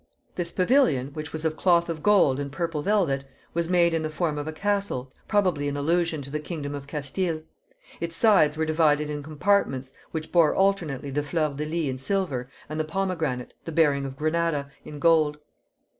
This 0.33 0.51
pavilion, 0.51 1.09
which 1.13 1.31
was 1.31 1.45
of 1.45 1.55
cloth 1.55 1.87
of 1.87 2.01
gold 2.01 2.39
and 2.39 2.51
purple 2.51 2.81
velvet, 2.81 3.23
was 3.53 3.69
made 3.69 3.93
in 3.93 4.01
the 4.01 4.09
form 4.09 4.39
of 4.39 4.47
a 4.47 4.51
castle, 4.51 5.13
probably 5.27 5.67
in 5.67 5.77
allusion 5.77 6.23
to 6.23 6.31
the 6.31 6.39
kingdom 6.39 6.73
of 6.73 6.87
Castile; 6.87 7.43
its 7.99 8.15
sides 8.15 8.57
were 8.57 8.65
divided 8.65 9.11
in 9.11 9.21
compartments, 9.21 9.93
which 10.09 10.31
bore 10.31 10.55
alternately 10.55 11.11
the 11.11 11.21
fleur 11.21 11.49
de 11.53 11.65
lis 11.65 11.85
in 11.87 11.99
silver, 11.99 12.49
and 12.67 12.79
the 12.79 12.83
pomegranate, 12.83 13.53
the 13.65 13.71
bearing 13.71 14.03
of 14.07 14.17
Granada, 14.17 14.71
in 14.83 14.97
gold. 14.97 15.37